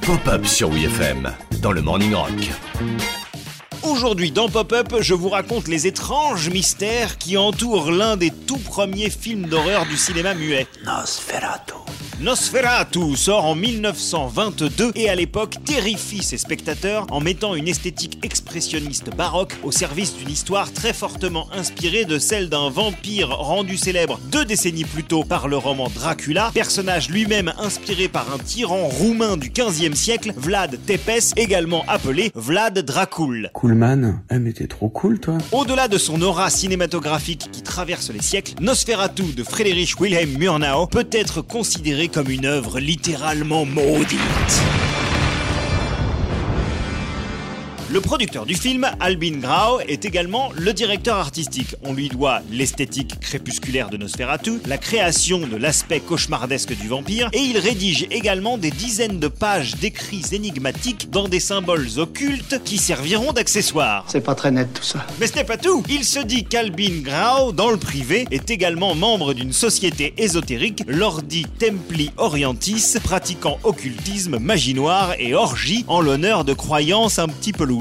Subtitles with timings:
[0.00, 3.17] Pop-up sur WFM dans le Morning Rock.
[3.84, 9.10] Aujourd'hui dans Pop-up, je vous raconte les étranges mystères qui entourent l'un des tout premiers
[9.10, 10.66] films d'horreur du cinéma muet.
[10.84, 11.74] Nosferatu.
[12.20, 19.14] Nosferatu sort en 1922 et à l'époque terrifie ses spectateurs en mettant une esthétique expressionniste
[19.14, 24.44] baroque au service d'une histoire très fortement inspirée de celle d'un vampire rendu célèbre deux
[24.44, 29.50] décennies plus tôt par le roman Dracula, personnage lui-même inspiré par un tyran roumain du
[29.50, 33.52] 15e siècle, Vlad Tepes, également appelé Vlad Dracul.
[34.30, 35.38] Eh trop cool toi.
[35.52, 41.08] Au-delà de son aura cinématographique qui traverse les siècles, Nosferatu de Friedrich Wilhelm Murnau peut
[41.12, 44.18] être considéré comme une œuvre littéralement maudite.
[47.90, 51.74] Le producteur du film, Albin Grau, est également le directeur artistique.
[51.82, 57.38] On lui doit l'esthétique crépusculaire de Nosferatu, la création de l'aspect cauchemardesque du vampire, et
[57.38, 63.32] il rédige également des dizaines de pages d'écrits énigmatiques dans des symboles occultes qui serviront
[63.32, 64.04] d'accessoires.
[64.08, 65.06] C'est pas très net tout ça.
[65.18, 68.94] Mais ce n'est pas tout Il se dit qu'Albin Grau, dans le privé, est également
[68.94, 76.44] membre d'une société ésotérique, l'Ordi Templi Orientis, pratiquant occultisme, magie noire et orgie en l'honneur
[76.44, 77.77] de croyances un petit peu louches.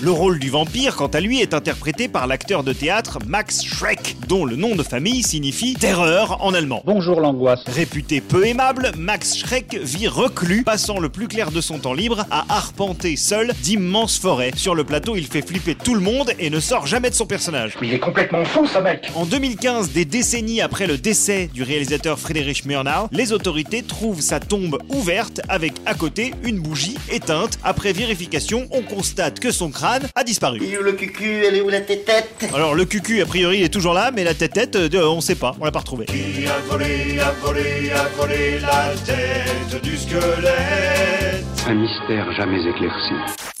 [0.00, 4.16] Le rôle du vampire, quant à lui, est interprété par l'acteur de théâtre Max Schreck,
[4.26, 6.82] dont le nom de famille signifie terreur en allemand.
[6.84, 7.62] Bonjour l'angoisse.
[7.66, 12.24] Réputé peu aimable, Max Schreck vit reclus, passant le plus clair de son temps libre
[12.30, 14.52] à arpenter seul d'immenses forêts.
[14.56, 17.26] Sur le plateau, il fait flipper tout le monde et ne sort jamais de son
[17.26, 17.76] personnage.
[17.80, 21.62] Mais il est complètement fou ce mec En 2015, des décennies après le décès du
[21.62, 27.58] réalisateur Friedrich Murnau, les autorités trouvent sa tombe ouverte avec à côté une bougie éteinte.
[27.62, 30.58] Après vérification, on constate que son crâne a disparu.
[30.62, 33.58] Il est où le cucu Elle est où la tétette Alors le cucu a priori
[33.58, 36.06] il est toujours là, mais la tête-tête, euh, on sait pas, on l'a pas retrouvé.
[36.06, 41.44] Qui a volé, a volé, a volé la tête du squelette?
[41.66, 43.55] Un mystère jamais éclairci.